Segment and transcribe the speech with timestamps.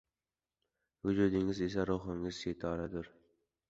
[1.05, 3.17] Vujudingiz esa— ruhingiz setoridur.